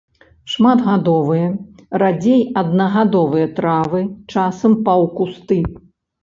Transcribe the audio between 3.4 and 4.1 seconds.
травы,